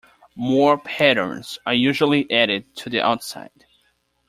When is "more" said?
0.35-0.79